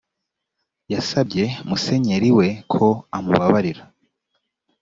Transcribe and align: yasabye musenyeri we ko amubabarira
yasabye 0.93 1.43
musenyeri 1.67 2.29
we 2.37 2.47
ko 2.73 2.85
amubabarira 3.17 3.83